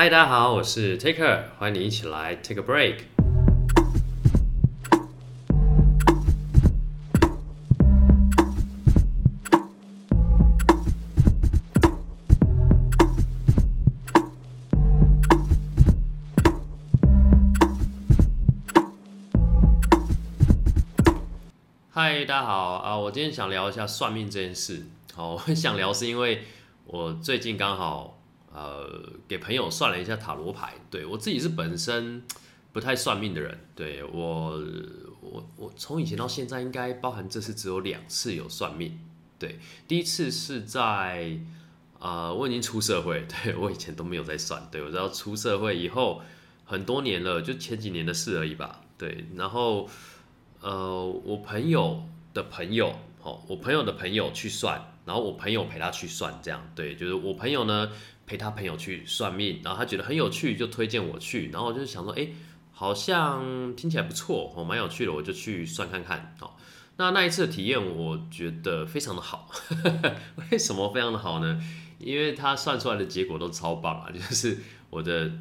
[0.00, 2.98] 嗨，大家好，我是 Taker，欢迎你一起来 Take a Break。
[21.90, 22.96] 嗨，大家好啊！
[22.96, 24.86] 我今天想聊一下算命这件事。
[25.12, 26.44] 好，我很想聊是因为
[26.86, 28.17] 我最近刚好。
[28.52, 32.22] 呃，给朋友算了一下塔罗牌，对，我自己是本身
[32.72, 34.62] 不太算命的人，对，我
[35.20, 38.98] 我我从以前到现在应该包含这次只有两次有算命，
[39.38, 41.38] 对，第一次是在
[41.98, 46.22] 呃我已经出社会，对， 我以前都没有在算，对，我知道出社会以后
[46.64, 49.88] 很多年了，就前几年的事而已吧，对，然后
[50.60, 52.04] 呃我朋友
[52.34, 57.90] 的朋友，哦，我朋友的朋友去算，然后我朋友陪他去算，这样，对，就是我朋友呢。
[58.28, 61.48] 陪他朋友去算命，然后他觉得很有趣，就推荐我去。
[61.50, 62.28] 然后我就想说，哎，
[62.72, 66.36] 好像听起来不错哦，蛮有趣的，我就去算看看。
[66.42, 66.50] 哦，
[66.98, 69.50] 那那一次的体验，我觉得非常的好。
[70.52, 71.58] 为什么非常的好呢？
[71.98, 74.58] 因为他算出来的结果都超棒啊， 就是
[74.90, 75.32] 我的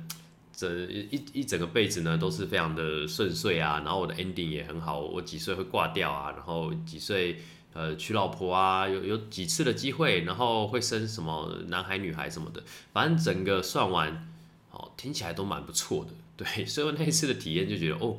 [0.54, 7.42] 整一一整个辈子呢都是非常的顺遂啊，然后我的 ending 也很好，我几岁会挂掉啊，然后几岁。
[7.74, 14.34] 呃，娶老婆啊，有有几次的机会，然后会生什么男孩女孩什么的，反正整个算完，
[14.72, 18.18] 哦，听起来都蛮不错的， 对，所以那一次的体验就觉得，哦，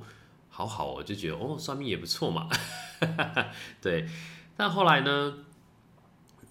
[0.49, 2.49] 好好哦，就觉得哦，算命也不错嘛，
[3.83, 4.07] 对。
[4.57, 5.35] 但后来呢，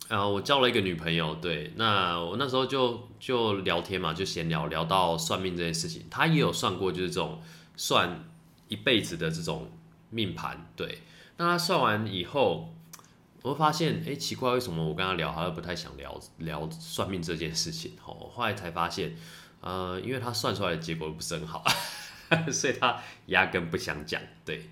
[0.10, 7.42] 呃，我交了一个女朋友，对，那我那时候就就聊天嘛，就闲聊，聊到算命这件事情，她也有算过，就是这种
[7.78, 8.26] 算
[8.68, 9.72] 一辈子的这种
[10.10, 11.04] 命盘，对。
[11.38, 12.74] 那她算完以后。
[13.48, 17.94] 我会发现，哎，奇怪，为什么我跟他聊，他又不太想聊聊算命这件事情？
[18.04, 19.16] 哦，后来才发现，
[19.62, 21.64] 呃，因为他算出来的结果不是很好，
[22.52, 24.22] 所以他压根不想讲。
[24.44, 24.70] 对，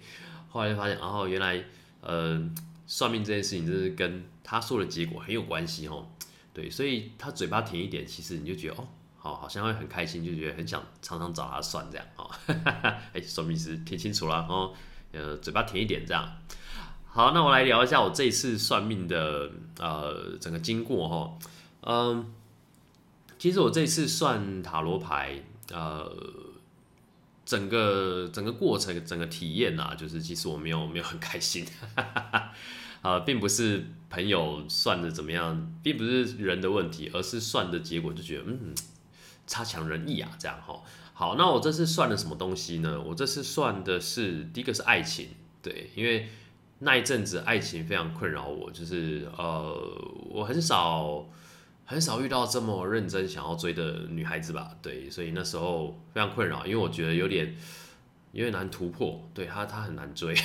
[0.49, 1.63] 后来就发现，哦，原来，
[2.01, 2.51] 呃，
[2.85, 6.09] 算命这件事情就是跟他说的结果很有关系哦。
[6.53, 12.05] 对，所以他嘴巴甜一点，其实你就觉得，哦，好，好像会很开心，就觉得很想常常找他算这样。
[12.17, 12.29] 哦，
[13.13, 14.73] 哎，算命师听清楚了哦，
[15.13, 16.29] 呃，嘴巴甜一点这样。
[17.15, 19.49] 好，那我来聊一下我这一次算命的
[19.79, 21.39] 呃整个经过哈，
[21.83, 22.33] 嗯，
[23.39, 26.11] 其实我这次算塔罗牌，呃，
[27.45, 31.65] 整个整个过程整个体验啊，就是其实我没有没有很开心，
[31.95, 32.51] 哈哈哈，
[33.01, 38.75] 呃，并不是朋友算的怎么样，并不是人的问题，而是算的结果就觉得嗯
[39.47, 40.83] 差强人意啊这样哈。
[41.13, 43.01] 好，那我这次算了什么东西呢？
[43.01, 45.29] 我这次算的是第一个是爱情，
[45.61, 46.27] 对，因为。
[46.85, 49.75] 那一阵子，爱情非常困扰我，就是呃，
[50.29, 51.28] 我很少
[51.84, 57.56] 很少遇到这么认真想要追的女孩子吧，对，所以那时候非常困扰，因为我觉得有点
[58.34, 60.35] 有点难突破，对她她很难追，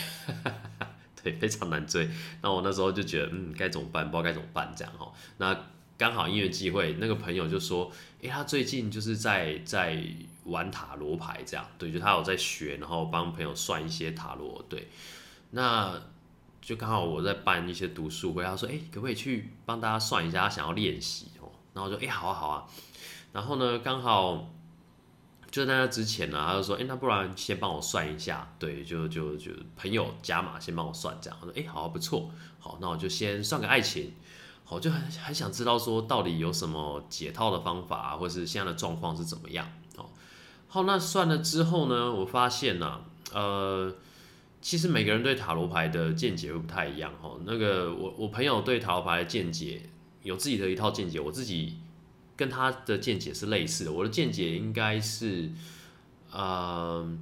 [1.22, 2.08] 对，非常难追。
[2.40, 4.10] 那我那时候就觉得，嗯，该怎么办？
[4.10, 5.12] 不知道该怎么办这样哈。
[5.36, 5.54] 那
[5.98, 7.92] 刚好因缘际会，那个朋友就说，
[8.22, 10.02] 诶，他最近就是在在
[10.44, 14.88] 玩塔罗牌这样，对，就他有在学，然后帮朋友算一些塔罗，对，
[15.50, 16.00] 那。
[16.60, 20.42] 就刚好我在办一些读书会，他说：“哎、可不可以去帮大家算一下？
[20.42, 22.66] 他想要练习哦。”然后我说：“哎、好啊，好啊。”
[23.32, 24.46] 然后呢，刚好
[25.50, 31.38] 就在那之前呢，他就说：“哎、那不然先帮我算一下。”对，就就就朋友加码，先帮我算这样。
[31.40, 32.30] 我说：“哎、好啊，不错。
[32.58, 34.12] 好，那我就先算个爱情。
[34.64, 39.66] 好，就很很想知道说到底有什么解套的方法，或是现在的状况是怎么样。
[39.96, 40.06] 哦，
[40.68, 43.00] 好，那算了之后呢，我发现呢、啊，
[43.32, 43.94] 呃。
[44.60, 47.38] 其实每个人对塔罗牌的见解会不太一样哈。
[47.46, 49.82] 那个我我朋友对塔罗牌的见解
[50.22, 51.78] 有自己的一套见解，我自己
[52.36, 53.92] 跟他的见解是类似的。
[53.92, 55.50] 我的见解应该是，
[56.30, 57.18] 呃，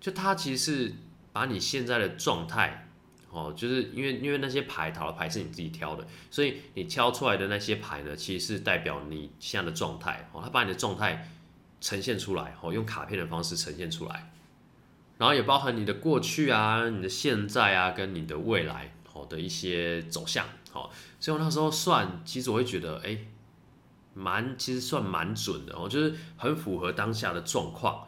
[0.00, 0.94] 就他其实是
[1.32, 2.88] 把你现在的状态，
[3.30, 10.40] 哦，就是因为因为那些牌塔罗牌是你自己挑的，所以你挑出来的那些牌呢，其实是代表你现在的状态哦。
[10.40, 11.28] 他把你的状态
[11.80, 14.32] 呈现出来，哦，用卡片的方式呈现出来。
[15.18, 23.16] 然后也包含你的过去啊，你的现在啊，跟你的未来好的一些走向，好，所以我那时候算，其实我会觉得，哎，
[24.12, 28.06] 蛮，其实算蛮准的哦，就是很符合当下的状况，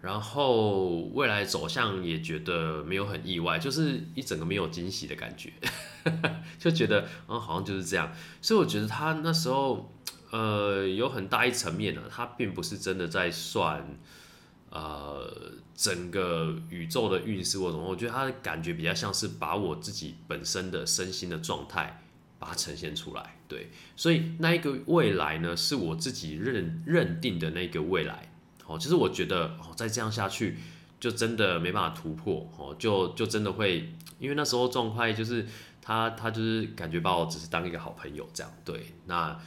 [0.00, 5.52] 然后未来走向也觉得没有很意外，就是一整个没有惊喜的感觉，
[6.58, 8.10] 就觉得，嗯，好像就是这样，
[8.40, 9.92] 所以我觉得他那时候，
[10.30, 13.98] 呃，有很大一层面呢，他并不是真的在算。
[14.70, 22.02] 呃，整个宇宙的运势或什么，我觉得他的感觉比较像是把我自己本身的身心的状态，
[22.38, 23.36] 把它呈现出来。
[23.48, 28.30] 对，所以那一个未来呢，是我自己认认定的那个未来。
[28.66, 30.58] 哦，其实我觉得哦，再这样下去，
[30.98, 32.50] 就真的没办法突破。
[32.58, 35.46] 哦，就就真的会，因为那时候状态就是
[35.80, 38.52] 他他就是感觉把我只是当一个好朋友这样。
[38.64, 39.38] 对，那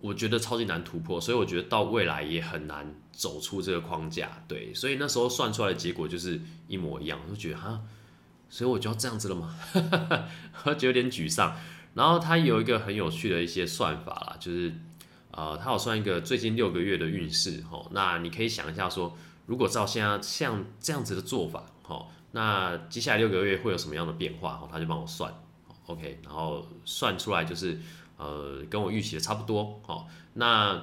[0.00, 4.44] 我觉得超级难突破，所以我觉得到未来也很难走出这个框架。
[4.48, 7.80] 对，所以那时候算出来的结果就是一模一样，我就觉得哈，
[8.48, 9.54] 所以我就要这样子了吗？
[10.64, 11.56] 我就有点沮丧。
[11.94, 14.72] 然后他有一个很有趣的一些算法啦，就是。
[15.36, 24.60] 呃，他有算一个最近六个月的运势，吼，那你可以想一下说，如果照现在像这样子的做法，吼，那接下来六个月会有什么样的变化？
[24.62, 25.34] 哦，他就帮我算
[25.86, 27.80] ，OK，然后算出来就是，
[28.16, 30.80] 呃，跟我预期的差不多，哦，那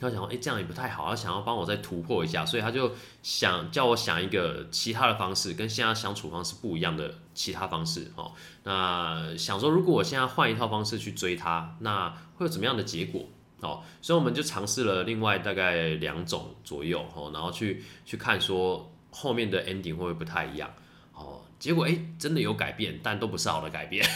[0.00, 8.32] 他想说，哎，这样也不太好，他想要帮我再突破一下，所以他就想叫我想一个其他的方式，跟现在相处方式不一样的其他方式，哦，
[8.64, 13.28] 那想说，如果我现在换一套方式去追他，那会有怎么样的结果？
[13.60, 20.70] 哦，所以我们就尝试了另外大概两种左右，哦，然后去去看说后面的 ending 会不会不太一样，
[21.14, 24.06] 哦，结果哎真的有改变，但都不是好的改变，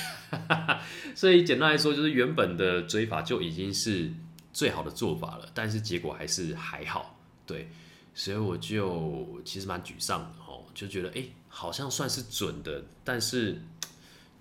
[1.17, 4.13] 所以简单来说就是原本的追法就已经是
[4.53, 7.69] 最好的做法了，但是结果还是还好，对，
[8.15, 13.63] 所以我就其实蛮沮丧的，哦，就觉得哎好像算是准的，但是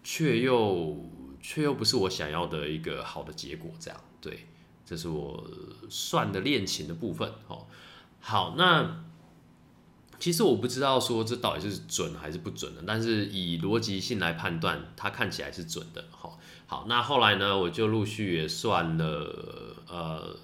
[0.03, 1.09] 却又
[1.41, 3.99] 却又不是我想要的一个好的结果，这样。
[4.21, 4.45] 对。
[4.85, 5.47] 这是我
[5.87, 7.67] 算的恋情的部分，哦，
[8.19, 9.03] 好，那
[10.17, 20.35] 其实我不知道说这到底是准还是不准的，但是以逻辑性来判断，它看起来是准的，好，好，那后来呢，我就陆续也算了，呃，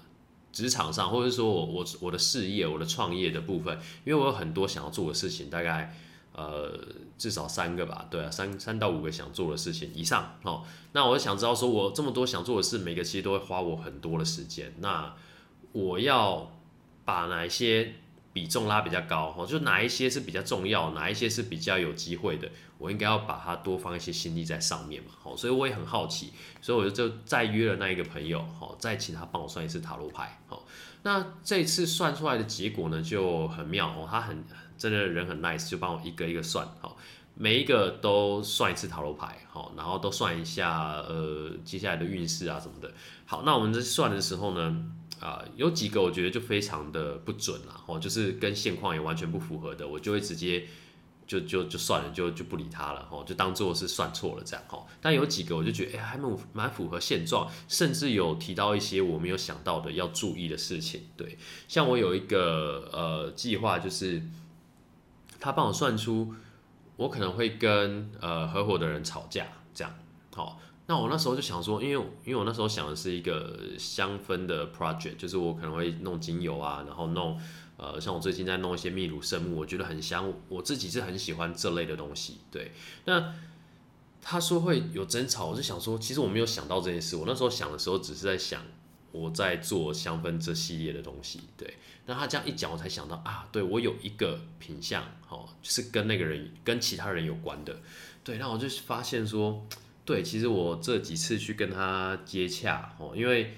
[0.52, 5.96] 职场上或者说我我我的事业、我的创业的部分，因为我有很多想要做的事情，大概。
[6.38, 6.70] 呃，
[7.16, 10.64] 至少三个吧，对啊，三三到五个想做的事情以上哦。
[10.92, 14.74] 那我想知道，说我这么多想做的事，每个其实都会花我很多的时间。
[14.80, 15.14] 那
[15.72, 16.52] 我要
[17.06, 17.94] 把哪些
[18.36, 19.34] 比重拉比较高？
[19.38, 22.46] 哦，就哪一些是比较重要，哪一些是比较有机会的，
[22.76, 25.08] 我应该要把它多放一些心力在上面嘛。
[25.18, 30.38] 好，所以我也很好奇，所以我就再约了那一个朋友，好，再请他帮我算一次塔罗牌。
[30.46, 30.66] 好，
[31.02, 34.44] 那这次算出来的结果呢，就很妙哦，他很。
[34.78, 36.98] 真的人很 nice，就帮我一个一个算，好，
[37.34, 42.92] 每一个都算一次塔罗牌，好，然后都算一下，呃，接下来的运势啊什么的。
[43.24, 44.84] 好，那我们在算的时候呢，
[45.20, 50.66] 啊、有几个我觉得就非常的不准啦，哦，就是跟现况也完全不符合的，我就会直接
[51.26, 54.86] 就就就算了，就就不理他了，哦，就当做是算错了这样，哦。
[55.00, 61.02] 但有几个我就觉得，哎、还蛮蛮符合现状，甚至有提到一些我没有想到的要注意的事情。
[61.16, 61.38] 对，
[61.68, 64.22] 像我有一个呃计划就是。
[65.38, 66.34] 他帮我算出，
[66.96, 69.94] 我可能会跟呃合伙的人吵架，这样，
[70.34, 77.40] 好，那我那时候就想说，因为因为我那时候想的是一个香氛的 project，就是我可能会弄精油啊，然后弄
[77.76, 82.72] 呃像我最近在弄一些秘鲁圣木，我觉得很香，我自己是很喜欢这类的东西，对。
[83.04, 83.34] 那
[84.22, 88.62] 他说会有争吵，我就想说，其实我没有想到这件事，我那时候想的时候只是在想。
[89.12, 91.78] 我在做香氛这系列的东西，对。
[92.04, 97.80] 那他这样一讲，我才想到啊，对，我有一个品相，哦，就是跟那个人、跟其他人有关的，
[98.22, 98.36] 对。
[98.36, 99.66] 那我就发现说，
[100.06, 103.52] 对，其实我这几次去跟他接洽，哦，因为。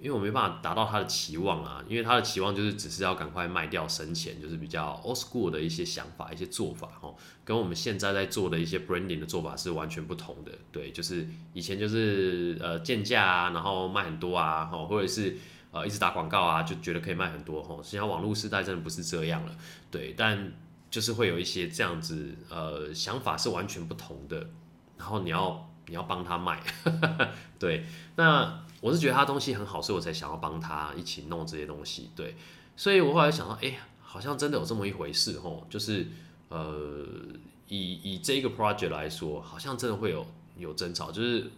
[0.00, 10.52] 因为我没办法达到他的期望啊，因为他的期望就是只是要赶快卖掉生钱，就是比较 old school 的一些想法、一些做法哦，跟我们现在在做的一些 branding 的做法是完全不同的。
[10.70, 15.36] 对，就是以前就是呃贱价啊，然后卖很多啊，或者是
[15.72, 17.80] 呃一直打广告啊，就觉得可以卖很多哦。
[17.82, 19.56] 现在网络时代真的不是这样了，
[19.90, 20.52] 对，但
[20.92, 24.48] 就是会有一些这样子呃想法是完全不同的，
[24.96, 26.62] 然后你要你要帮他卖，
[27.58, 27.84] 对，
[28.16, 28.62] 那。
[28.80, 32.10] 我是觉得他东西很好，所以我才想要帮他一起弄这些东西。
[32.14, 32.36] 对，
[32.76, 35.66] 所以我后来想到，哎、好像真的有这么一回事哦。
[35.68, 36.06] 就是
[36.48, 37.04] 呃，
[37.66, 40.24] 以以这个 project 来说，好像真的会有
[40.56, 41.10] 有争吵。
[41.10, 41.50] 就是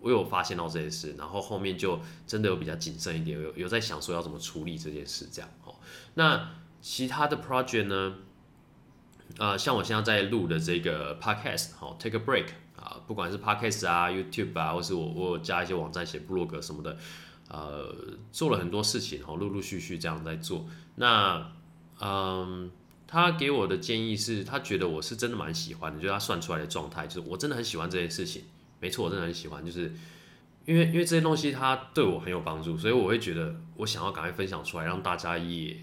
[0.00, 5.48] 我有发现到这件事，然后后面就真的有比较谨慎一点，有有在想说要怎么处理这件事这样。
[5.64, 5.76] 哦，
[6.14, 6.50] 那
[6.82, 8.16] 其他的 project 呢？
[9.38, 12.48] 呃，像我现在在录的这个 podcast，好，take a break。
[12.84, 16.98] 啊，不管是 Podcast 啊、YouTube 啊，或是我我加一些网站写部落格什么的，
[17.48, 17.94] 呃，
[18.30, 20.66] 做了很多事情，哦，陆陆续续这样在做。
[20.96, 21.50] 那，
[21.98, 22.70] 嗯，
[23.06, 28.44] 他给我的建议是他觉得我是真的蛮喜欢的，就是他算出来的状态，就是我真的很喜欢这件事情。
[28.80, 29.90] 没错，我真的很喜欢，就是
[30.66, 35.74] 因为因为这些东西它对我很有帮助，所以我会觉得我想要赶快分享出来，让大家也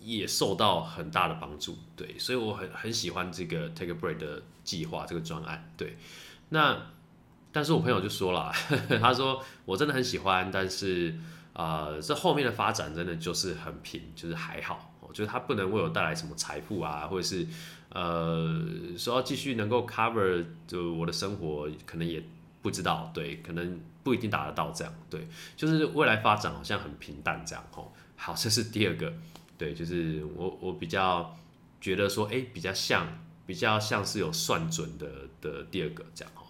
[0.00, 1.76] 也受到很大的帮助。
[1.94, 5.70] 对，所以我很很喜欢这个 Take a Break 的计划，这个专案。
[5.76, 5.98] 对。
[6.50, 6.76] 那
[7.52, 8.52] 但是我朋友就说了，
[9.00, 11.14] 他说我真的很喜欢，但是
[11.54, 17.46] 呃，这后面的发展真的就是很平，就是还好，就是他不能为我带来什么财富啊，或者是
[17.88, 18.62] 呃
[18.98, 22.22] 说要继续能够 cover 就我的生活，可能也
[22.60, 25.26] 不知道，对，可能不一定达得到这样，对，
[25.56, 27.90] 就是未来发展好像很平淡这样哦。
[28.16, 29.12] 好，这是第二个，
[29.56, 31.34] 对，就是我我比较
[31.80, 33.06] 觉得说，哎，比较像。
[33.46, 35.06] 比较像是有算准的
[35.40, 36.42] 的第二个这样哦，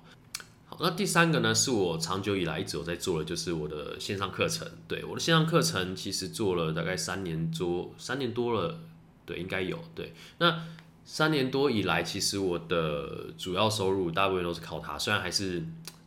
[0.65, 4.67] 好，那第三个呢，是我长久以来一直有在做的，就是我的线上课程。
[4.88, 8.81] 对，我的线上课程其实做了大概三年多，三年多了，
[9.26, 10.15] 对，应该有对。
[10.38, 10.65] 那
[11.05, 15.62] 三年多以来，其实我的主要收入大部分都是靠它，虽然还是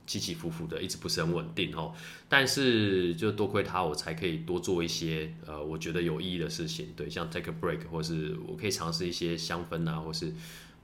[0.06, 1.94] 起起伏伏的，一直不是很稳定哦。
[2.28, 6.90] 但是就多亏它，我才可以多做一些呃，我觉得有意义的事情。
[6.98, 10.34] 对，像 take a break，或是我可以尝试一些香氛啊，或是。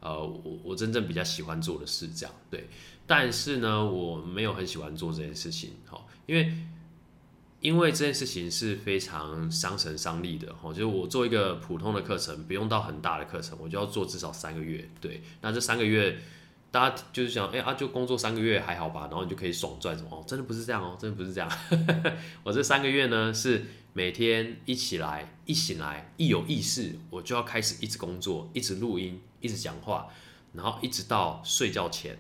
[0.06, 2.70] 呃，我我真正比较喜欢做的事这样，对，
[3.08, 6.54] 但是呢，我没有很喜欢做这件事情，哈，因为
[7.60, 16.20] 因为这件事情是非常伤神伤力的，哈，就是我做一个普通的课程，不用到很大的课程，我就要做至少三个月，对，那这三个月
[16.76, 20.10] 大家就是想，哎、啊，就工作三个月还好吧，然后你就可以爽赚什么？
[20.12, 21.50] 哦，真的不是这样哦，真的不是这样，
[22.44, 23.66] 我这三个月呢是。
[23.98, 30.10] 每天一起来，一醒来，一有意识，我就要开始一直工作，一直录音，一直讲话，
[30.52, 32.20] 然后一直到睡觉前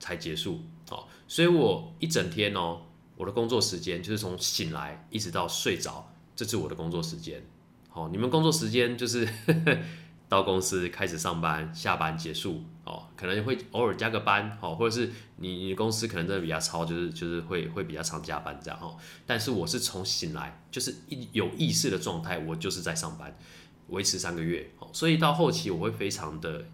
[0.00, 0.62] 才结束。
[0.90, 2.80] 哦，所以我一整天哦，
[3.16, 7.44] 我的工作时间就是从醒来一直到睡着，这是我的工作时间。
[7.92, 9.28] 哦，你们工作时间就是。
[10.32, 18.96] 到公司开始上班，下班结束哦，可能会偶尔加个班哦，或者是你你公司可能真的比较超，就是就是会会比较常加班这样哦。
[19.26, 23.36] 但是我是从醒来就是一有意识的状态，我就是在上班，
[23.88, 26.64] 维持三个月哦，所以到后期我会非常的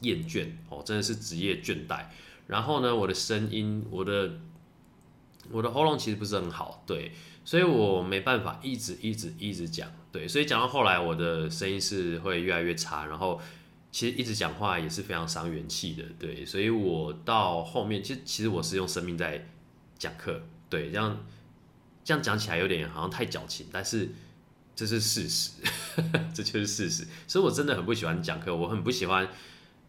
[0.00, 2.06] 厌倦哦，真的是职业倦怠。
[2.46, 4.38] 然后呢，我的声音，我的
[5.50, 7.12] 我的喉咙其实不是很好，对，
[7.44, 9.86] 所以我没办法一直一直一直讲。
[10.16, 13.38] 对，所以讲到后来，我的声音是会越来越差，然后
[13.92, 16.02] 其实一直讲话也是非常伤元气的。
[16.18, 19.46] 对，所以我到后面，其实其实我是用生命在
[19.98, 20.40] 讲课。
[20.70, 21.22] 对，这样
[22.02, 24.08] 这样讲起来有点好像太矫情，但是
[24.74, 25.50] 这是事实，
[26.32, 27.06] 这就是事实。
[27.26, 29.28] 所以我真的很不喜欢讲课，我很不喜欢。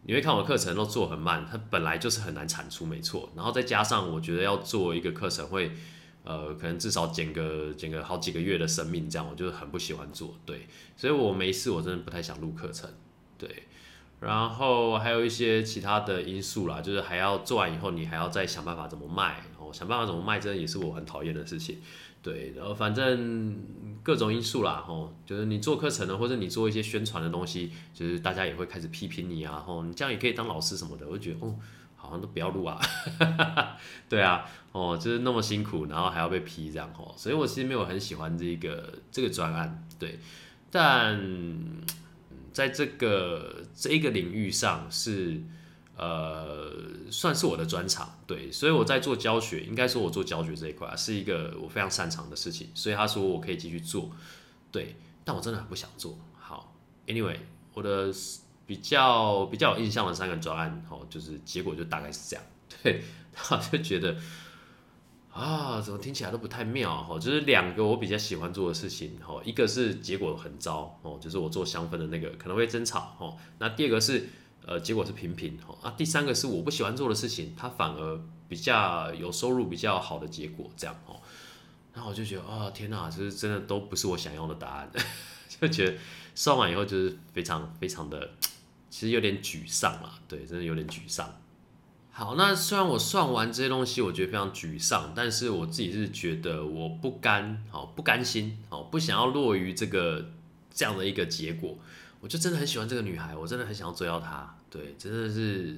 [0.04, 3.32] 你会看我课程都做很慢，它本来就是很难产出，没错。
[3.34, 5.72] 然后再加上我觉得要做一个课程会。
[6.28, 10.68] 呃，可能至少减个减个好几个月的生命，这样我就是很不喜欢做，对，
[10.98, 12.90] 所以我没事，我真的不太想录课程，
[13.38, 13.64] 对，
[14.20, 21.78] 然后还有一些其他的因素啦，就是还要做完以后，你还要再想办法怎么卖，哦，想办法怎么卖，真的也是我很讨厌的事情，
[22.22, 23.58] 对，然后反正
[24.04, 31.56] 各种因素啦，吼，就是你做课程的，或者你做一些宣传的东西，就是大家也会开始批评你啊，吼，你这样也可以当老师什么的，我觉得，哦。
[32.00, 32.80] 好像都不要录啊，
[34.08, 40.20] 对啊，哦，就是那么辛苦，然后还要被批这样哦，所以我其实没有很喜欢这个这个专案，对，
[40.72, 41.20] 但
[42.54, 45.42] 在这个这一个领域上是
[45.98, 46.72] 呃
[47.12, 54.10] 算是我的专长，对，所以我在做教学，应该说我做教学这一块是一个我非常擅长的事情，所以他说我可以继续做，
[54.72, 56.18] 对，但我真的很不想做。
[56.40, 56.74] 好
[57.08, 57.38] ，Anyway，
[57.74, 58.14] 我的。
[58.68, 62.46] 比较比较有印象的三个专案，哦，就是结果就大概是这样，
[62.84, 63.02] 对，
[63.34, 64.16] 他就觉得
[65.32, 74.28] 啊，怎么听起来都不太妙，哈，就是两个我比较喜欢做的事情，哈，一个是结果很糟，哦，就是我做香氛的那个可能会争吵，哦，那第二个是
[74.66, 78.20] 呃结果是平平，哦，啊，第三个是我不喜欢做的事情，它反而
[78.50, 81.22] 比较有收入，比较好的结果，这样，哦，
[81.94, 84.92] 然后我就觉得啊，天哪，就是真的都不是我想要的答案，
[85.62, 85.98] 就觉得
[86.36, 88.32] 算完以后就是非常非常的。
[88.90, 91.40] 其实有点沮丧嘛，对，真的有点沮丧。
[92.10, 100.32] 好，那虽然我算完这些东西，我觉得非常沮丧，但是我自己是觉得我不甘，好不甘心，好不想要落于这个
[100.74, 101.78] 这样的一个结果。
[102.20, 105.78] 我就真的很喜欢这个女孩，我真的很想要追到她，对，真的是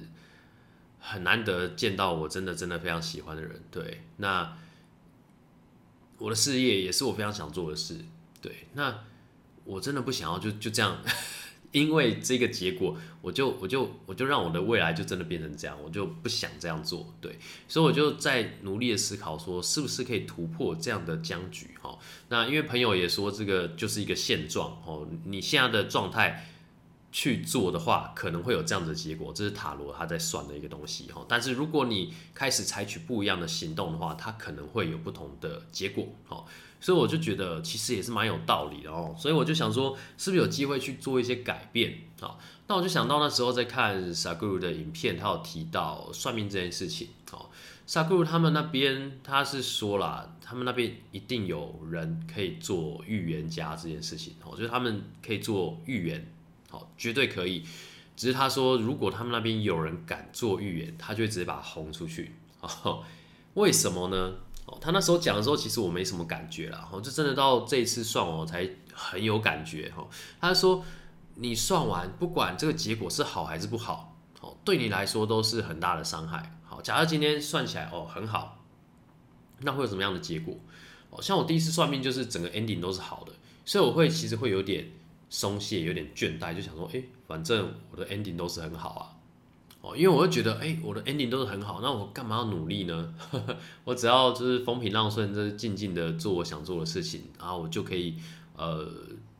[0.98, 3.62] 很难得见到我真的真的非常喜欢的人。
[3.70, 4.56] 对，那
[6.16, 7.98] 我的事业也是我非常想做的事，
[8.40, 9.00] 对，那
[9.64, 10.96] 我真的不想要就就这样。
[11.72, 21.96] 因为这个结果，我就我就我就让我的未来就真的变成这样，我就不想这样做，对，所以我就在努力的思考，说是不是可以突破这样的僵局，哈。
[22.28, 26.48] 那因为朋友也说这个就是一个现状，哦，你现在的状态
[27.12, 31.24] 去做的话，可能会有这样的结果，这是塔罗他在算的一个东西，哈。
[31.28, 36.44] 但是如果你开始采取不一样的行动的话，它可能会有不同的结果，哈。
[36.80, 42.38] 所以我就觉得其实也是蛮有道理的哦，所以我就想说，是不是有机会去做一些改变啊？
[42.66, 47.08] 那我就想到那时候在看 Sadhguru 的影片，他有提到算命这件事情。
[47.32, 47.46] 哦，
[47.84, 56.32] 萨库鲁他们那边他是说了，他们那边一定有人可以做预言家这件事情，我觉得他们可以做预言，
[56.70, 57.64] 好，绝对可以。
[58.16, 62.32] 只是他说，如果他们那边有人敢做预言，他就直接把他轰出去。
[62.60, 63.02] 哦，
[63.54, 64.34] 为什么呢？
[64.66, 66.88] 哦，他那时候讲的时候，其实我没什么感觉啦。
[66.92, 69.92] 哦，就真的到这一次算，我才很有感觉。
[69.96, 70.06] 哈，
[70.40, 70.84] 他说，
[71.34, 76.58] 你算完，不管这个结果是好还是不好，哦，对你来说都是很大的伤害。
[76.64, 78.64] 好，假如今天算起来哦很好，
[79.60, 80.54] 那会有什么样的结果？
[81.10, 83.32] 哦，像我第一次算命，就是整个 ending 都是好的，
[83.64, 84.90] 所以我会其实会有点。
[85.32, 89.14] 松懈，有点倦怠，就想说，哎、反正我的 ending 都是很好啊，
[89.82, 93.14] 哦，因为我会觉得，哎、我的 ending 都是很好，那我干嘛要努力呢？
[93.84, 98.16] 我只要就是风平浪顺，就是静静的做我想做的事情，然后我就可以，
[98.56, 98.86] 呃，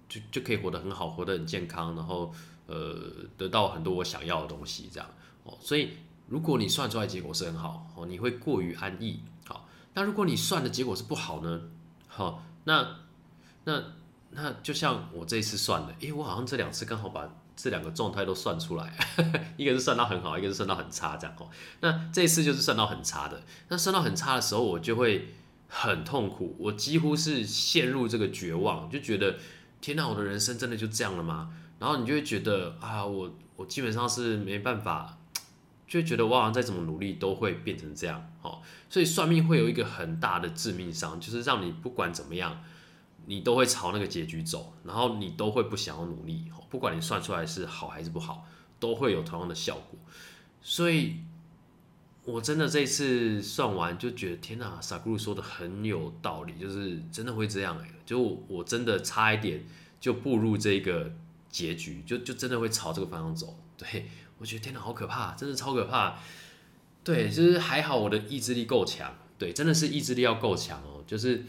[0.09, 2.33] 就就可以活得很好，活得很健康，然后
[2.67, 2.97] 呃，
[3.37, 5.09] 得到很多我想要的东西，这样，
[5.45, 5.91] 哦，所以
[6.29, 11.61] 如果你算出来结果是很好，哦，你会过于安逸，好，那如果你算的结果是不好呢？
[12.09, 12.97] 好，那
[13.65, 13.83] 那。
[14.33, 17.29] 那就像我这一次算的，诶、欸，我好像这两次刚好把
[17.63, 18.97] 这两个状态都算出来，
[19.57, 21.49] 一个是算到很好，一个是算到很差，这样哦。
[21.81, 25.35] 那这次就是算到很差的，那算到很差的时候，我就会
[25.69, 29.37] 很痛苦，我几乎是陷入这个绝望，就觉得
[29.81, 31.51] 天哪，我的人生真的就这样了吗？
[31.79, 35.19] 然后你就会觉得啊，我我基本上是没办法，
[35.87, 38.61] 就觉得我好像再怎么努力都会变成这样，哦。
[38.89, 42.63] 所以算命会有一个很大的致命伤，就是让你不管怎么样。
[43.27, 48.47] 你都会朝那个结局走，然后你都会不想要努力，不管你算出来是好还是不好，
[48.81, 49.99] 都会有同样的效果。
[50.61, 51.17] 所以，
[52.25, 59.65] 我真的这次算完就觉得，天哪，萨古鲁说的很有道理，就是真的会这样哎，就我真的差一点
[60.01, 61.13] 就步入这个
[61.49, 63.57] 结局，就就真的会朝这个方向走。
[63.77, 66.19] 对，我觉得天哪，好可怕，真的超可怕。
[67.05, 71.45] 对，就是还好我的意志力够强，对，真的是意志力要够强哦，就是。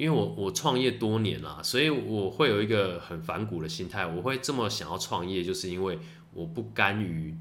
[0.00, 4.06] 因为我我创业多年了，所以我会有一个很反骨的心态。
[4.06, 5.98] 我会这么想要创业，就是因为
[6.32, 7.36] 我不甘于，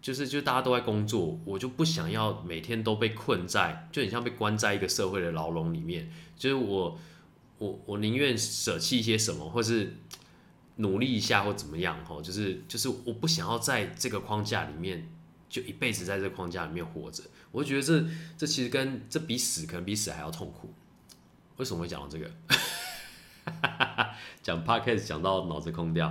[0.00, 6.10] 就是就大家都在工作，我就不想要每天都被困在，就很像被关在一个社会的牢笼里面。
[6.34, 6.98] 就是我
[7.58, 9.98] 我我宁愿舍弃一些什么，或是
[10.76, 15.06] 努力一下或怎么样，哈，就是就是我不想要在这个框架里面
[15.50, 17.22] 就一辈子在这个框架里面活着。
[17.52, 18.02] 我觉得这
[18.38, 20.72] 这其实跟这比死可能比死还要痛苦。
[21.60, 22.30] 为什么会讲到这个？
[24.42, 26.10] 讲 podcast 讲到脑子空掉。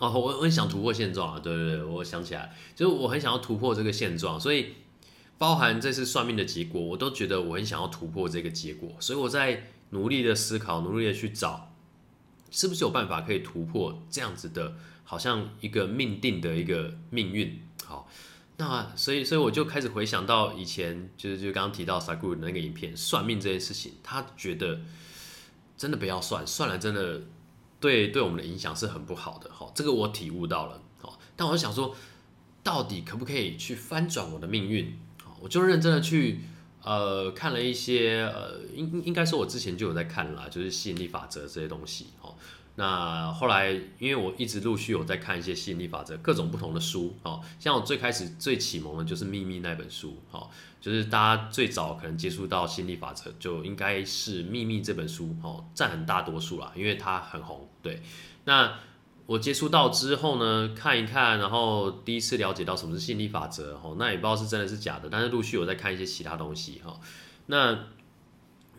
[0.00, 1.38] 哦，我我很想突破现状啊！
[1.38, 4.74] 对对对，我想起来，就是我很想要突破这个现状，所以
[5.38, 11.72] 包含这次算命的结果，我都觉得我很想要突破这个结果，所以我在努力的思考，努力的去找，
[12.50, 17.62] 是不是有办法可以突破这样子的，好像一个命定的一个命运。
[17.84, 18.08] 好。
[18.60, 24.80] 那所以，所以我就开始回想到以前，就是就刚刚提到萨古鲁那个影片算命这件事情，他觉得
[25.76, 27.22] 真的不要算，算了真的
[27.78, 29.48] 对对我们的影响是很不好的。
[29.50, 30.82] 哈，这个我体悟到了。
[31.00, 31.94] 好，但我想说，
[32.64, 34.98] 到底可不可以去翻转我的命运？
[35.22, 36.40] 好，我就认真的去
[36.82, 42.08] 呃看了一些呃，应应该说我之前就有在看啦，就是吸引力法则这些东西。
[42.20, 42.34] 哦。
[42.78, 50.48] 那后来，因为我一直陆续有在看一些吸引力法则，各种不同的书，哦，像我最开始最启蒙的就是《秘密》那本书，哦，
[50.80, 58.00] 就是大家最早可能接触到吸引力法则，就应该是《秘密》这本书，哦，占很大多数啦，因为它很红，对。
[58.44, 58.72] 那
[59.26, 67.00] 我接触到之后呢，看一看，然后第一次了解到什么是吸引力法则，哦，那也不知道是真的是假的，但是陆续有在看一些其他东西，哈，
[67.46, 67.76] 那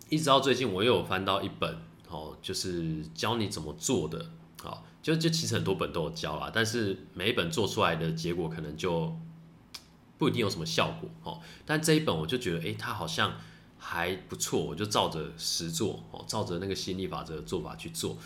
[0.07, 1.88] 一直到最近，我又有翻到一本。
[2.09, 4.31] 哦，就是教你怎么做的，
[4.63, 9.15] 好，就就其实很多本都有教啦，但是每一本做出来的结果可能就
[10.17, 13.37] 不一定有什么效果，哦，但这一本我就觉得，诶，它好像
[13.77, 18.17] 还不错，我就照着实做，哦，照着那个吸引力法则的做法去做，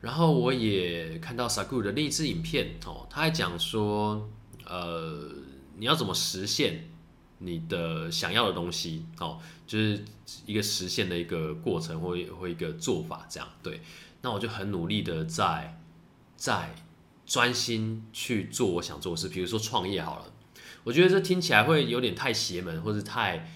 [0.00, 4.28] 然后我也看到萨古鲁的另一支影片，哦，他还讲说，
[4.66, 5.30] 呃，
[5.76, 6.90] 你要怎么实现
[7.38, 10.04] 你的想要的东西，哦，就是
[10.44, 13.80] 一个实现的一个过程或或一个做法，这样对。
[14.22, 15.80] 那我就很努力的在
[16.36, 16.74] 在
[17.24, 20.32] 专心去做我想做的事，比如说创业好了。
[20.82, 23.48] 我觉得这听起来会有点太邪门，或是太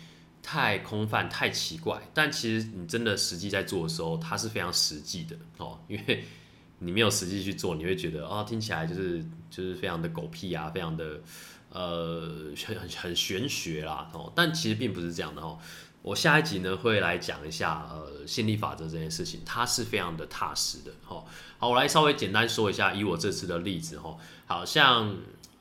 [0.43, 2.01] 太空泛、太奇怪。
[2.15, 6.25] 但其实你真的实际在做的时候，它是非常实际的哦，因为
[6.79, 11.21] 你没有实际去做，你会觉得哦，听起来就是就是非常的狗屁啊，非常的。
[11.73, 15.59] 呃，很很很玄学啦，哦，但其实并不是这样的哦。
[16.03, 21.25] 我下一集呢会来讲一下呃，吸引力法则这件事情，它是非常的踏实的哦。
[21.59, 25.17] 好，我来稍微简单说一下，以我这次的例子哦，好像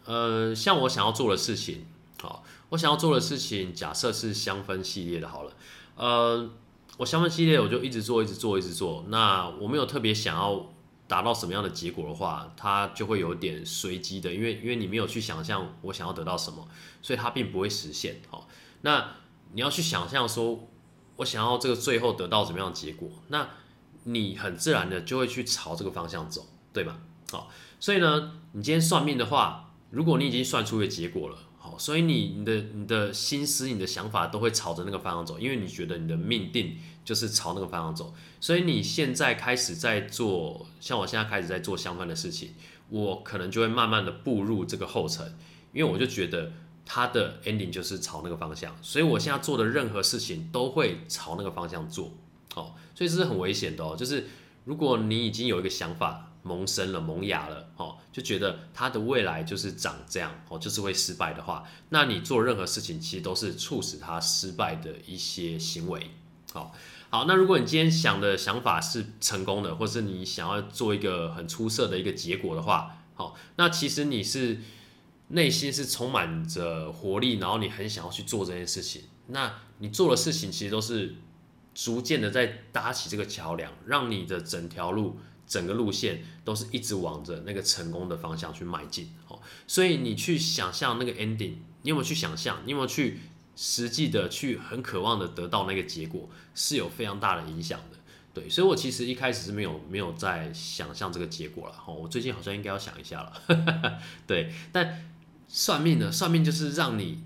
[0.05, 1.85] 呃，像我想要做的事情，
[2.19, 5.53] 好，我想要做的事情，假设是香氛系列的，好了，
[5.95, 6.49] 呃，
[6.97, 9.05] 我香氛系列我就一直做，一直做，一直做。
[9.09, 10.70] 那我没有特别想要
[11.11, 16.65] 达到什么样的结果的话，它就会有点随机的，因为因为你没有去想象我想要得到什么，
[17.01, 18.21] 所以它并不会实现。
[18.29, 18.47] 好，
[18.83, 19.15] 那
[19.51, 20.69] 你要去想象说，
[21.17, 23.49] 我想要这个最后得到什么样的结果，那
[24.05, 26.97] 你很自然的就会去朝这个方向走，对吗？
[27.29, 31.37] 好，所以呢，你今天算命的话，如果你已经算出一个结果了。
[31.63, 38.15] 好，所以你你的你的心思、你的想法都会朝着那个方向走，因为你觉得你的命定就是朝那个方向走。
[38.39, 42.55] 所以你现在开始在做，像我现在开始在做相关的事情，
[42.89, 45.37] 我可能就会慢慢的步入这个后尘，
[45.71, 46.51] 因为我就觉得
[46.83, 52.11] 它的 ending 就是朝那个方向，所以我现在做的任何事情都会朝那个方向做。
[52.55, 54.27] 好，所以这是很危险的哦，就是
[54.65, 56.29] 如果你已经有一个想法。
[56.43, 66.09] 萌生了，萌芽了，哦，就觉得他的未来就是长这样，哦，就是会失败的话，那你做任何事情其实都是促使他失败的一些行为，
[66.51, 66.73] 好，
[67.11, 74.59] 好，那如果你今天想的想法是成功的，或是你想要做一个很出色的一个结果的话，好，那其实你是
[75.27, 81.15] 内心是充满着活力，然后你很想要去做这件事情，那你做的事情其实都是
[81.75, 85.19] 逐渐的在搭起这个桥梁，让你的整条路。
[85.51, 89.37] 整个路线都是一直往着那个成功的方向去迈进，哦，
[89.67, 92.59] 所以你去想象那个 ending，你有没有去想象？
[92.63, 93.19] 你有没有去
[93.57, 97.97] 实际的去很渴望的得到那个结果，是有非常大的影响的，
[98.33, 98.47] 对。
[98.49, 104.53] 所以我其实一开始是没有没有在想象这个结果了，哦，我最近好像应该要想一下了， 对。
[104.71, 105.11] 但
[105.49, 106.09] 算命呢？
[106.09, 107.25] 算命就是让你，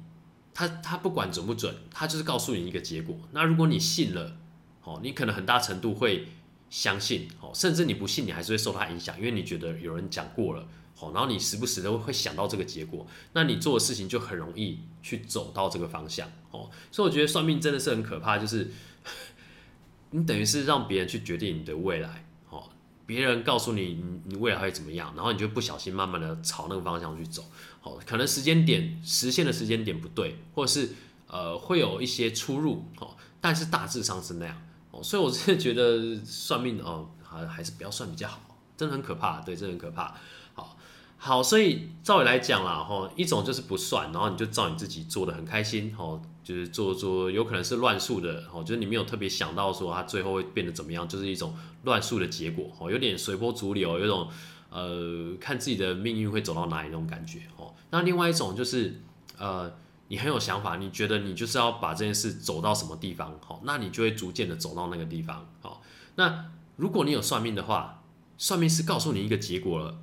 [0.51, 3.15] 他他不管准不准，他就是告诉你一个结果。
[3.33, 4.35] 那如果你信了，
[4.83, 6.27] 哦，你可能很大程度会。
[6.75, 16.69] 相信哦，甚至你不信，你还是会受它影响，因为你觉得有人讲过了，好，然后你时不时都会想到这个结果，那你做的事情就很容易去走到这个方向哦。
[16.91, 18.69] 所以我觉得算命真的是很可怕，就是
[20.11, 22.63] 你等于是让别人去决定你的未来，哦，
[23.05, 27.41] 别人告诉你你你未来会怎么样，然后你就不小心慢慢的朝那个方向去走，
[27.83, 30.89] 哦，可能时间点实现的时间点不对，或者是
[31.27, 34.61] 呃会有一些出入，哦，但是大致上是那样。
[35.03, 38.39] 所以，我是觉得算命哦，还还是不要算比较好，
[38.77, 40.15] 真的很可怕，对，真的很可怕。
[40.53, 40.77] 好，
[41.17, 54.29] 好，所以照理来讲啦，哈，一种就是不算，然后你就照你自己做的很开心，哦，就是做做，有可能是乱数的，哦，就是你没有特别想到说它最后会变得怎么样，就是一种乱数的结果，哦，有点随波逐流，有种
[54.69, 59.01] 呃，看自己的命运会走到哪里那种感觉，哦，那另外一种就是
[59.37, 59.73] 呃。
[60.07, 65.81] 你很有想法，你觉得你就是要把这件事走到什么地方，好，那你就会逐渐的走到那个地方，好。
[66.15, 68.03] 那如果你有算命的话，
[68.37, 69.99] 算命师告诉你一个结果了，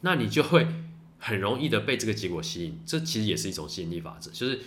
[0.00, 0.66] 那你就会
[1.18, 2.80] 很容易的被这个结果吸引。
[2.86, 4.58] 这其实也是一种吸引力法则，就是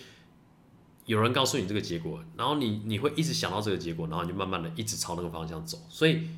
[1.06, 5.80] 有人告诉你这个结果，然后你你会一直想到这个结果，然后你就慢慢的一直朝那个方向走。
[5.90, 6.30] 所以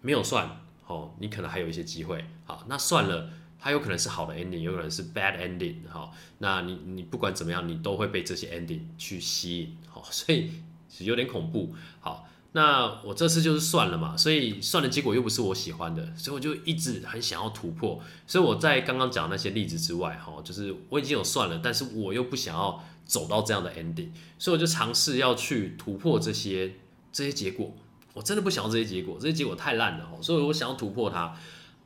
[0.00, 3.30] 没有算，哦，你可能还有一些机会，好，那算了。
[3.60, 10.52] 它有可能是好的 ending，有可能是 bad ending，哈，那你你不管怎么样，你都会被这些 ending 去吸引，好， 所以
[10.88, 26.74] 是有点恐怖，好，那我这次就是算了嘛，所以算的结果又不是我喜欢的，所以我就一直很想要突破，所以我在刚刚讲那些例子之外，哈，就是我已经有算了，但是我又不想要走到这样的 ending，所以我就尝试要去突破这些
[27.12, 27.74] 这些结果，
[28.14, 31.34] 我真的不想要这些结果，这些结果太烂了，哈，所以我想要突破它，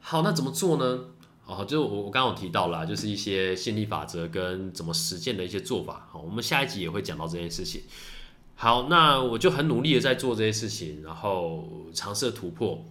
[0.00, 1.04] 好，那怎么做呢？
[1.44, 6.08] 哦，就我我刚刚有提到了，就是一些心理法则跟怎么实践的一些做法。
[6.10, 7.82] 好，我们下一集也会讲到这件事情。
[8.54, 12.84] 好，那我就很努力的在做这些事情，然后尝试突破。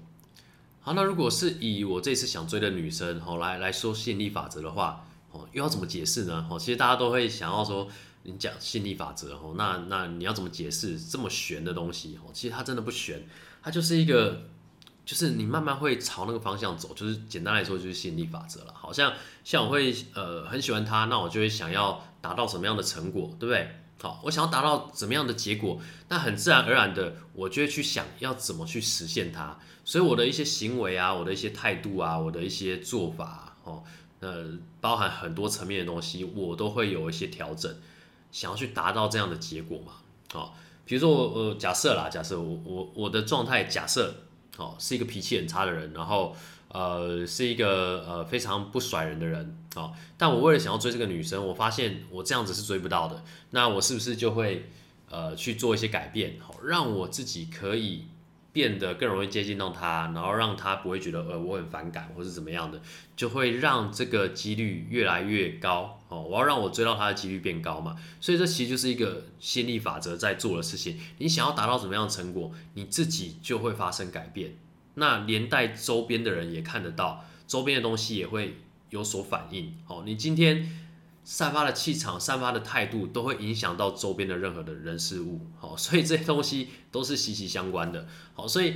[0.82, 6.46] 好，那如果是以我这次想追的女生，好来来说吸引力法则的话，哦，又要怎么解释呢？
[6.52, 7.88] 哦，其实大家都会想要说，
[8.24, 12.20] 你讲吸引力法则，哦，那那你要怎么解释这么玄的东西？
[12.22, 13.26] 哦，其实它真的不玄，
[13.64, 14.51] 它就是一个。
[15.12, 18.74] 就是你慢慢会朝那个方向走，就是简单来说就是吸引力法则了。
[18.74, 19.12] 好像
[19.44, 23.76] 像我会呃很喜欢他，那我就会想要达到什么样的成果，对不对？
[24.02, 29.60] 好，我想要达到怎么样的结果，那很自然而然的我就会去想要怎么去实现它。
[29.84, 33.84] 所以我的一些行为啊，我的一些态度啊，我的一些做法，哦，
[34.22, 34.46] 呃，
[34.80, 37.76] 包含很多层面的东西，我都会有一些调整，
[38.32, 39.92] 想要去达到这样的结果嘛。
[40.32, 44.16] 好，比如说我呃假设啦，假设我我我的状态假设。
[44.58, 46.36] 哦，是一个脾气很差的人，然后
[46.68, 54.70] 呃，是一个呃非常不甩人的人，哦，但我为了想要追这个女生，我发现我这样子是追不到的，那我是不是就会
[55.10, 58.08] 呃去做一些改变，好，让我自己可以
[58.52, 62.82] 变得更容易接近到他，然后让他不会觉得呃我很反感或是怎么样的，
[63.16, 66.22] 就会让这个几率越来越高哦。
[66.22, 71.00] 我要让我追到他的几率变高嘛，所以这其实就是一个吸引力法则在做的事情。
[71.18, 74.56] 你想要达到什么样的成果，你自己就会发生改变，
[74.94, 78.58] 那连带周边的人也看得到，周边的东西也会
[78.92, 79.74] 有所反应。
[79.88, 80.78] 哦，你今天。
[81.24, 88.74] 散发的气场、散发的态度，都会影响到周边的任何的人事物，好，所以这些东西都是息息相关的，好，所以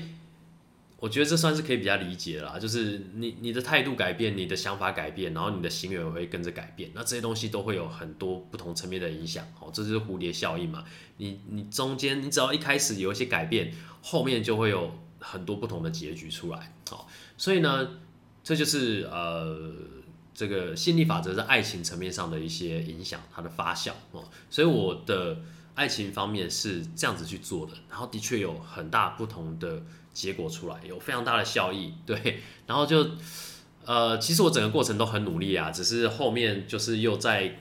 [0.98, 10.84] 我觉得这算是可以比较理解啦，就是你你的态度改变，你的想法改变，然后你的行为会跟着改变，那这些东西都会有很多不同层面的影响，哦，这就是蝴蝶效应嘛，
[11.18, 17.88] 你你中间你只要一开始有一些改变，后面就会有很多不同的结局出来，好，所以呢，
[18.44, 19.74] 这就是呃。
[20.38, 25.38] 这个心理法则在爱情层面上的一些影响，它的发酵哦，所以我的
[25.76, 29.82] 爱情方面是这样子去做的，然后的确有很大不同的
[30.16, 33.08] 结果出来，有非常大的效益， 对，然后就
[33.86, 37.60] 呃，其实我整个过程都很努力啊，只是后面就是又在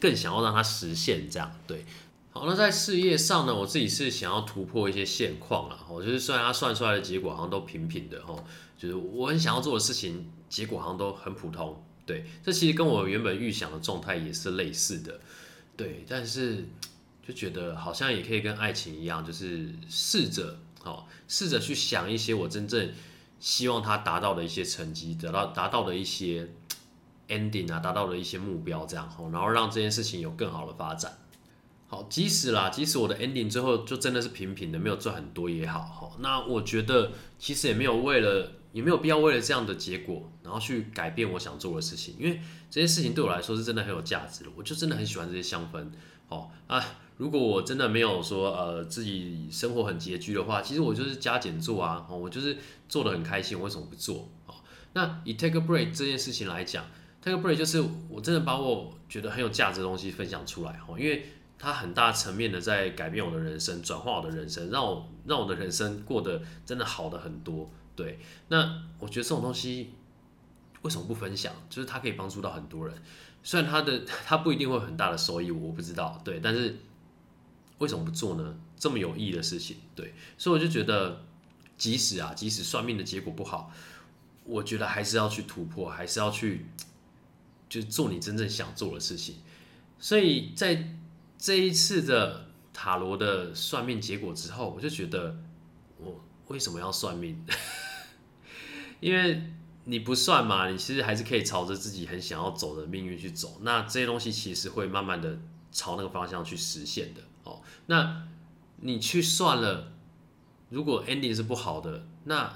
[0.00, 1.84] 更想要让它实现这样，对，
[2.30, 8.42] 好，那在事业上呢，我自己是想要突破一些现况啊，我就是虽然它算出来的结果好像都平平的哦，
[8.78, 11.82] 就是我很想要做的事情，结果好像都很普通。
[12.06, 15.18] 对，这其实跟我原本预想的状态也是类似的，
[15.76, 16.64] 对，但是
[17.26, 22.92] 就觉得好像也可以跟爱情一样，就是试着好，试着去想一些我真正
[23.40, 26.48] 希望他达到的一些成绩，得到达到的一些
[27.28, 31.18] ending 啊，达到的一些目标这样好，然后让这件事情有更好的发展。
[31.88, 38.52] 好，即使啦，即使我的 ending 最后就真的是平平的，没有赚很多也好，好，那我觉得其实也没有为了。
[38.72, 42.38] 也没有必要为了这样的结果，然后去改变我想做的事情，因为
[42.70, 44.50] 这些事情对我来说是真的很有价值的。
[44.54, 45.88] 我就真的很喜欢这些香氛，
[46.28, 46.84] 好啊，
[47.16, 52.56] 如果我真的没有说呃自己生活很拮据的话，其实我就是加减做啊，哦，我就是
[52.88, 54.28] 做的很开心，我为什么不做？
[54.46, 54.54] 哦，
[54.92, 56.84] 那以 take a break 这件事情来讲
[57.22, 61.26] ，take a break 就是我真的把我觉得很有价值的东西分享出来，哦，因为
[61.58, 67.70] 它很大层面的在改变我的人生，转化我的人生，让我让我的人生过得真的好的很多。
[67.94, 69.94] 对，那我觉得这种东西
[70.82, 71.50] 为什么不分享？
[71.70, 72.94] 就是它可以帮助到很多人，
[73.42, 76.20] 虽然它的它不一定会很大的收益，我不知道。
[76.22, 76.76] 对，但是
[77.78, 78.58] 为什么不做呢？
[78.78, 81.24] 这么有意义的事情，对，所以我就觉得，
[81.78, 83.72] 即使啊，即使算命的结果不好，
[84.44, 86.66] 我觉得还是要去突破，还是要去，
[87.68, 89.36] 就做你真正想做的事情。
[89.98, 90.96] 所以在
[91.38, 95.38] 这一次的塔罗的算命结果之后，我就觉得
[95.98, 97.44] 我为什么要算命？
[99.00, 99.42] 因为
[99.84, 103.58] 你不算嘛，你其实还是可以朝着自己很想要走的命运去走。
[103.62, 105.38] 那这些东西其实会慢慢的
[105.72, 107.22] 朝那个方向去实现的。
[107.46, 108.24] 哦，那
[108.80, 109.92] 你去算了，
[110.68, 112.52] 如果 ending 是不好的，那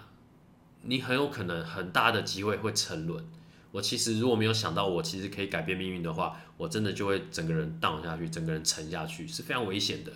[0.82, 3.24] 你很有可能很大的机会会沉沦。
[3.72, 10.12] 我其实如果没有想到我其实可以改变命运的话，我真的就会整个人荡下去，整个人沉下去，是非常危险的。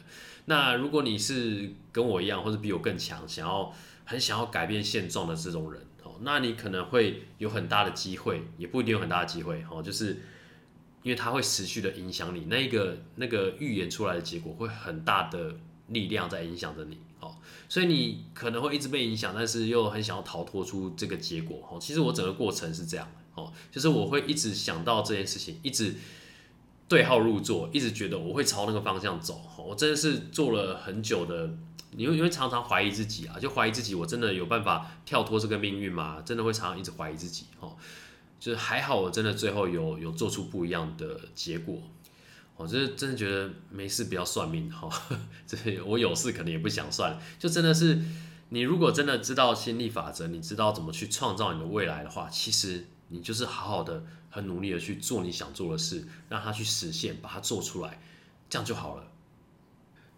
[0.46, 3.72] 那如果你是跟我一样，或者比我更强，想要
[4.04, 5.80] 很想要改变现状的这种人。
[6.02, 10.20] 哦那你可能会有很大的机会，也不一定有很大的机会，哦，就是
[11.04, 15.54] 因为它会持续的影响你，那个那个预言出来的结果会很大的
[15.88, 17.36] 力量在影响着你，哦，
[17.68, 25.94] 所以你可能会一直被影响，但是又很想要逃脱出这个结果，哦，其实我整个过程是这样，哦，就是我会一直想到这件事情，一直
[26.88, 31.50] 对号入座，一直觉得我会朝那个方向走，我真的是做了很久的。
[31.96, 36.20] 你会因为常常怀疑自己啊，就怀疑自己，我真的有办法跳脱这个命运吗？
[36.24, 37.76] 真的会常常一直怀疑自己哦。
[38.44, 41.80] 就是还好，我真的最后有有做出不一样的结果。
[42.58, 44.86] 我就是真的觉得没事，不要算命哈。
[45.48, 47.18] 这我有事可能也不想算。
[47.38, 47.98] 就真的是，
[48.50, 57.98] 你如果真的知道心力法则，你知道怎么去创造你的未来的话，其实你就是好好的、很努力的去做你想做的事，让它去实现，把它做出来，
[58.50, 59.10] 这样就好了。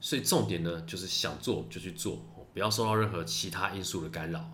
[0.00, 2.20] 所以重点呢，就是想做就去做，
[2.52, 4.50] 不要受到任何其他因素的干扰。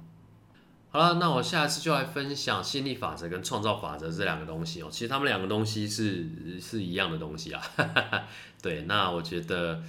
[0.94, 4.88] 好了，那我下一次就来分享吸引力法则跟创造法则这两个东西哦。
[4.90, 7.62] 其实他们两个东西是是一样的东西啊。
[8.60, 9.82] 对，那我觉得，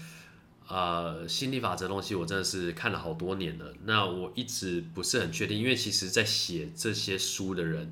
[0.69, 3.73] 呃，吸引力法则东西我真的是看了好多年了。
[3.83, 7.91] 那我一直不是很确定，因为其实在写这些书的人，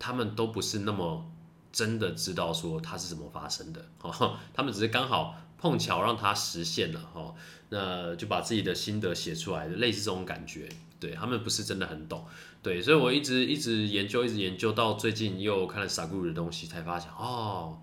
[0.00, 1.30] 他们都不是那么
[1.70, 4.36] 真的知道说它是怎么发生的哦。
[4.52, 5.36] 他们只是刚好。
[5.58, 7.34] 碰巧让他实现了哈，
[7.68, 10.68] 那就把自己的心得写出来，类似这种感觉。
[11.00, 12.26] 对，他们不是真的很懂，
[12.60, 17.78] 对，所以我一直一直研究，一直研究到最近又看了萨古的东西，才发现哦，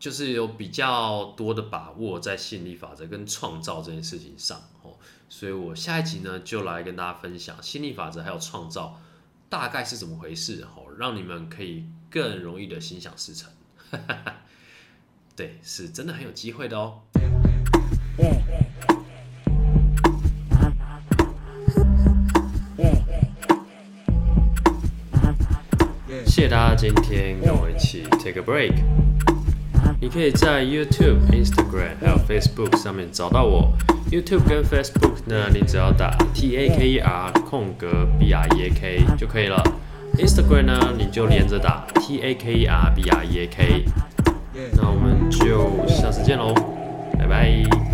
[0.00, 4.96] 就是有比较多的把握在吸引力法则跟创造这件事情上哦。
[5.28, 9.00] 所以我下一集呢就来跟大家分享吸引力法则还有创造
[9.48, 13.48] 大概是怎么回事，哦，让你们可以更容易的心想事成。
[15.36, 16.94] 对，是真的很有机会的哦。
[26.24, 28.72] 谢谢大家今天跟我一起 take a break。
[30.00, 33.76] 你可以在 YouTube、Instagram 还有 Facebook 上面找到我。
[34.10, 39.62] YouTube 跟 Facebook 呢，你只要打 T A K E R 空格 B R E A K 就可以了。
[40.16, 43.84] Instagram 呢，你就连着打 T A K E R B R E A K。
[44.72, 44.95] 那我
[45.30, 46.54] 就下次见喽，
[47.18, 47.85] 拜拜。